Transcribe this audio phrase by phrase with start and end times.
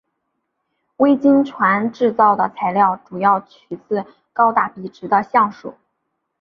[0.97, 5.75] 维京船制造的材料主要取自高大笔直的橡树。